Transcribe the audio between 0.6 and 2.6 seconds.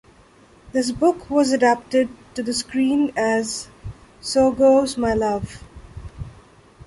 This book was adapted to the